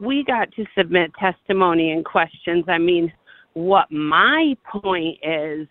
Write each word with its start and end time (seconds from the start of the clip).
we 0.00 0.24
got 0.24 0.50
to 0.52 0.64
submit 0.76 1.12
testimony 1.18 1.92
and 1.92 2.04
questions. 2.04 2.64
I 2.68 2.78
mean, 2.78 3.12
what 3.52 3.90
my 3.90 4.56
point 4.64 5.18
is 5.22 5.68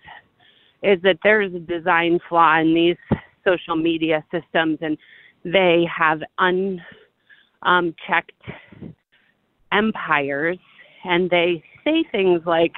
is 0.81 1.01
that 1.01 1.17
there's 1.23 1.53
a 1.53 1.59
design 1.59 2.19
flaw 2.29 2.59
in 2.59 2.73
these 2.73 3.19
social 3.45 3.75
media 3.75 4.23
systems 4.31 4.77
and 4.81 4.97
they 5.43 5.85
have 5.93 6.19
unchecked 6.37 6.81
um, 7.63 8.95
empires 9.71 10.57
and 11.03 11.29
they 11.29 11.63
say 11.83 12.03
things 12.11 12.41
like 12.45 12.73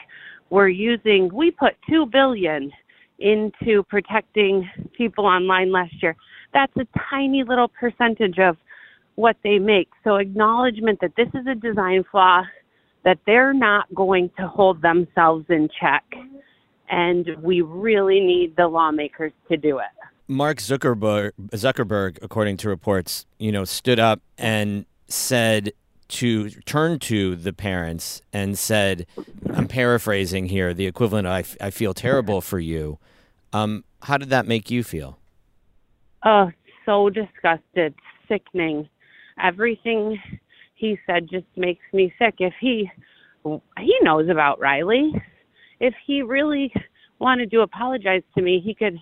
we're 0.49 0.67
using 0.67 1.29
we 1.33 1.51
put 1.51 1.73
2 1.89 2.05
billion 2.07 2.71
into 3.19 3.83
protecting 3.83 4.69
people 4.97 5.25
online 5.25 5.71
last 5.71 5.93
year 6.01 6.15
that's 6.53 6.73
a 6.77 6.87
tiny 7.09 7.43
little 7.43 7.69
percentage 7.69 8.37
of 8.39 8.57
what 9.21 9.37
they 9.43 9.59
make 9.59 9.89
so 10.03 10.15
acknowledgement 10.15 10.99
that 11.01 11.15
this 11.15 11.27
is 11.33 11.45
a 11.47 11.55
design 11.55 12.03
flaw 12.11 12.43
that 13.03 13.17
they're 13.25 13.53
not 13.53 13.85
going 13.93 14.29
to 14.37 14.47
hold 14.47 14.81
themselves 14.81 15.45
in 15.49 15.69
check 15.79 16.03
and 16.89 17.27
we 17.41 17.61
really 17.61 18.19
need 18.19 18.55
the 18.57 18.67
lawmakers 18.67 19.31
to 19.49 19.57
do 19.57 19.77
it 19.77 19.85
Mark 20.27 20.59
Zuckerberg, 20.59 21.31
Zuckerberg, 21.49 22.17
according 22.21 22.55
to 22.57 22.69
reports, 22.69 23.25
you 23.37 23.51
know, 23.51 23.65
stood 23.65 23.99
up 23.99 24.21
and 24.37 24.85
said 25.09 25.73
to 26.07 26.49
turn 26.49 26.99
to 26.99 27.35
the 27.35 27.51
parents 27.51 28.21
and 28.31 28.57
said, 28.57 29.07
I'm 29.53 29.67
paraphrasing 29.67 30.45
here, 30.45 30.73
the 30.73 30.85
equivalent 30.85 31.27
of, 31.27 31.33
I, 31.33 31.39
f- 31.39 31.57
I 31.59 31.69
feel 31.69 31.93
terrible 31.93 32.39
for 32.39 32.59
you. 32.59 32.97
Um, 33.51 33.83
how 34.03 34.17
did 34.17 34.29
that 34.29 34.47
make 34.47 34.71
you 34.71 34.85
feel? 34.85 35.17
Oh, 36.23 36.51
so 36.85 37.09
disgusted, 37.09 37.93
sickening. 38.29 38.87
Everything 39.41 40.17
he 40.75 40.97
said 41.05 41.29
just 41.29 41.45
makes 41.55 41.83
me 41.93 42.13
sick. 42.17 42.35
If 42.39 42.53
he 42.59 42.89
he 43.79 43.95
knows 44.01 44.29
about 44.29 44.59
Riley, 44.59 45.11
if 45.79 45.93
he 46.05 46.21
really 46.21 46.71
wanted 47.19 47.51
to 47.51 47.61
apologize 47.61 48.23
to 48.35 48.41
me, 48.41 48.61
he 48.63 48.73
could 48.73 48.97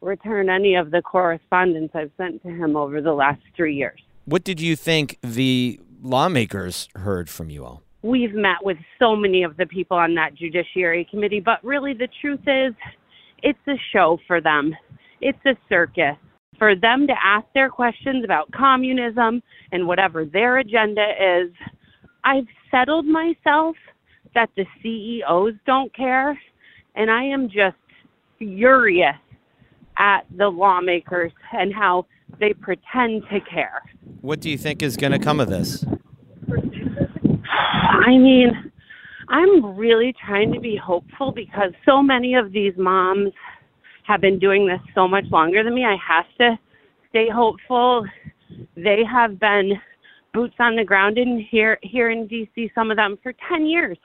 return 0.00 0.48
any 0.48 0.74
of 0.74 0.90
the 0.90 1.02
correspondence 1.02 1.90
I've 1.94 2.10
sent 2.16 2.42
to 2.42 2.48
him 2.48 2.76
over 2.76 3.00
the 3.00 3.12
last 3.12 3.40
three 3.56 3.74
years. 3.74 4.00
What 4.26 4.44
did 4.44 4.60
you 4.60 4.76
think 4.76 5.18
the 5.22 5.80
lawmakers 6.02 6.88
heard 6.94 7.28
from 7.28 7.50
you 7.50 7.64
all? 7.64 7.82
We've 8.02 8.34
met 8.34 8.62
with 8.62 8.76
so 8.98 9.16
many 9.16 9.42
of 9.42 9.56
the 9.56 9.66
people 9.66 9.96
on 9.96 10.14
that 10.14 10.34
Judiciary 10.34 11.06
Committee, 11.10 11.40
but 11.40 11.64
really 11.64 11.94
the 11.94 12.08
truth 12.20 12.40
is, 12.46 12.74
it's 13.42 13.58
a 13.66 13.74
show 13.92 14.18
for 14.26 14.40
them. 14.40 14.74
It's 15.20 15.38
a 15.46 15.56
circus. 15.68 16.16
For 16.58 16.74
them 16.74 17.06
to 17.06 17.14
ask 17.22 17.46
their 17.54 17.68
questions 17.70 18.24
about 18.24 18.50
communism 18.52 19.42
and 19.70 19.86
whatever 19.86 20.24
their 20.24 20.58
agenda 20.58 21.06
is, 21.20 21.50
I've 22.24 22.46
settled 22.70 23.06
myself 23.06 23.76
that 24.34 24.50
the 24.56 24.64
CEOs 24.82 25.54
don't 25.66 25.94
care, 25.94 26.38
and 26.94 27.10
I 27.10 27.22
am 27.24 27.48
just 27.48 27.76
furious 28.38 29.16
at 29.96 30.20
the 30.36 30.48
lawmakers 30.48 31.32
and 31.52 31.72
how 31.74 32.06
they 32.40 32.52
pretend 32.52 33.22
to 33.32 33.40
care. 33.40 33.82
What 34.20 34.40
do 34.40 34.50
you 34.50 34.58
think 34.58 34.82
is 34.82 34.96
going 34.96 35.12
to 35.12 35.18
come 35.18 35.40
of 35.40 35.48
this? 35.48 35.84
I 36.48 38.10
mean, 38.10 38.72
I'm 39.28 39.76
really 39.76 40.14
trying 40.26 40.52
to 40.52 40.60
be 40.60 40.76
hopeful 40.76 41.32
because 41.32 41.72
so 41.84 42.02
many 42.02 42.34
of 42.34 42.52
these 42.52 42.72
moms 42.76 43.32
have 44.08 44.22
been 44.22 44.38
doing 44.38 44.66
this 44.66 44.80
so 44.94 45.06
much 45.06 45.24
longer 45.30 45.62
than 45.62 45.74
me. 45.74 45.84
I 45.84 45.96
have 45.96 46.24
to 46.38 46.58
stay 47.10 47.28
hopeful. 47.32 48.06
They 48.74 49.02
have 49.10 49.38
been 49.38 49.72
boots 50.32 50.54
on 50.58 50.76
the 50.76 50.84
ground 50.84 51.18
in 51.18 51.46
here 51.50 51.78
here 51.82 52.10
in 52.10 52.26
DC 52.26 52.70
some 52.74 52.90
of 52.90 52.96
them 52.96 53.18
for 53.22 53.34
10 53.48 53.66
years. 53.66 53.98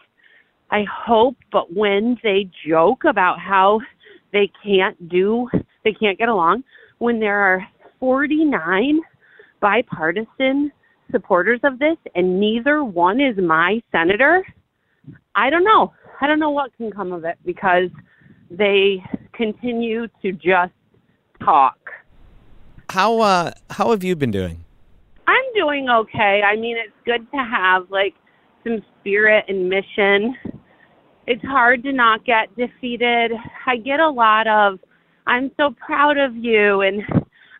I 0.71 0.83
hope 0.91 1.37
but 1.51 1.73
when 1.73 2.17
they 2.21 2.49
joke 2.67 3.05
about 3.05 3.39
how 3.39 3.79
they 4.33 4.51
can't 4.63 5.09
do 5.09 5.47
they 5.83 5.93
can't 5.93 6.17
get 6.17 6.29
along 6.29 6.63
when 6.97 7.19
there 7.19 7.39
are 7.39 7.65
49 7.99 8.99
bipartisan 9.61 10.71
supporters 11.11 11.61
of 11.63 11.79
this 11.79 11.97
and 12.15 12.39
neither 12.39 12.83
one 12.83 13.21
is 13.21 13.37
my 13.37 13.81
senator, 13.91 14.45
I 15.35 15.49
don't 15.49 15.63
know. 15.63 15.93
I 16.19 16.27
don't 16.27 16.39
know 16.39 16.51
what 16.51 16.75
can 16.75 16.91
come 16.91 17.13
of 17.13 17.23
it 17.23 17.37
because 17.45 17.89
they 18.49 19.03
continue 19.33 20.07
to 20.21 20.31
just 20.31 20.73
talk. 21.43 21.77
How 22.89 23.19
uh 23.19 23.51
how 23.69 23.91
have 23.91 24.03
you 24.03 24.15
been 24.15 24.31
doing? 24.31 24.63
I'm 25.27 25.45
doing 25.55 25.89
okay. 25.89 26.41
I 26.45 26.55
mean, 26.55 26.77
it's 26.77 26.93
good 27.05 27.29
to 27.31 27.37
have 27.37 27.89
like 27.89 28.13
some 28.63 28.83
spirit 28.99 29.45
and 29.47 29.69
mission. 29.69 30.35
It's 31.25 31.43
hard 31.43 31.83
to 31.83 31.91
not 31.91 32.25
get 32.25 32.55
defeated. 32.55 33.31
I 33.65 33.77
get 33.77 33.99
a 33.99 34.09
lot 34.09 34.47
of 34.47 34.79
I'm 35.25 35.51
so 35.57 35.73
proud 35.85 36.17
of 36.17 36.35
you. 36.35 36.81
And 36.81 37.01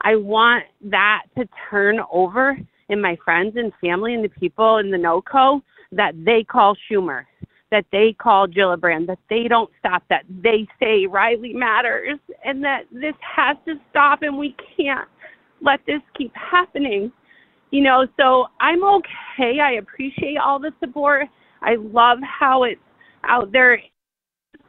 I 0.01 0.15
want 0.15 0.65
that 0.81 1.23
to 1.37 1.47
turn 1.69 1.99
over 2.11 2.57
in 2.89 3.01
my 3.01 3.17
friends 3.23 3.55
and 3.55 3.71
family 3.81 4.13
and 4.13 4.23
the 4.23 4.29
people 4.29 4.77
in 4.77 4.91
the 4.91 4.97
NoCo 4.97 5.61
that 5.93 6.13
they 6.25 6.43
call 6.43 6.75
Schumer, 6.89 7.23
that 7.73 7.85
they 7.91 8.15
call 8.21 8.47
Gillibrand, 8.47 9.07
that 9.07 9.17
they 9.31 9.47
don't 9.49 9.69
stop, 9.79 10.03
that 10.09 10.23
they 10.29 10.67
say 10.79 11.07
Riley 11.07 11.53
matters, 11.53 12.19
and 12.45 12.63
that 12.63 12.83
this 12.91 13.15
has 13.35 13.57
to 13.65 13.73
stop 13.89 14.21
and 14.21 14.37
we 14.37 14.55
can't 14.77 15.09
let 15.59 15.79
this 15.87 16.01
keep 16.15 16.31
happening. 16.35 17.11
You 17.71 17.81
know, 17.81 18.05
so 18.17 18.45
I'm 18.61 18.83
okay. 18.83 19.59
I 19.59 19.73
appreciate 19.79 20.37
all 20.37 20.59
the 20.59 20.71
support. 20.79 21.27
I 21.63 21.75
love 21.77 22.19
how 22.21 22.63
it's 22.63 22.79
out 23.27 23.51
there 23.51 23.79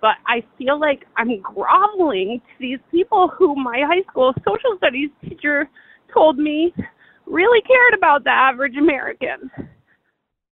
but 0.01 0.17
I 0.27 0.45
feel 0.59 0.79
like 0.79 1.07
I'm 1.17 1.41
groveling 1.41 2.41
to 2.41 2.53
these 2.61 2.79
people 2.91 3.29
who 3.29 3.55
my 3.55 3.81
high 3.87 4.03
school 4.11 4.35
social 4.47 4.77
studies 4.77 5.09
teacher 5.27 5.69
told 6.13 6.37
me 6.37 6.75
really 7.27 7.63
cared 7.63 7.95
about 7.97 8.23
the 8.25 8.31
average 8.31 8.77
American. 8.77 9.51